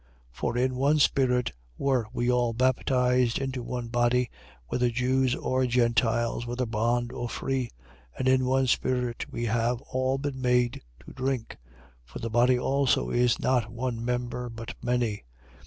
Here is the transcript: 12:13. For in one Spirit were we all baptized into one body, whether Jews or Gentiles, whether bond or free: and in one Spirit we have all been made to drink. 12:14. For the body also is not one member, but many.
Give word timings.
12:13. 0.33 0.39
For 0.39 0.57
in 0.57 0.75
one 0.77 0.97
Spirit 0.97 1.51
were 1.77 2.07
we 2.11 2.31
all 2.31 2.53
baptized 2.53 3.37
into 3.37 3.61
one 3.61 3.87
body, 3.89 4.31
whether 4.65 4.89
Jews 4.89 5.35
or 5.35 5.67
Gentiles, 5.67 6.47
whether 6.47 6.65
bond 6.65 7.11
or 7.11 7.29
free: 7.29 7.69
and 8.17 8.27
in 8.27 8.45
one 8.45 8.65
Spirit 8.65 9.31
we 9.31 9.45
have 9.45 9.79
all 9.81 10.17
been 10.17 10.41
made 10.41 10.81
to 11.05 11.13
drink. 11.13 11.57
12:14. 12.05 12.05
For 12.13 12.17
the 12.17 12.31
body 12.31 12.57
also 12.57 13.11
is 13.11 13.37
not 13.39 13.71
one 13.71 14.03
member, 14.03 14.49
but 14.49 14.73
many. 14.83 15.23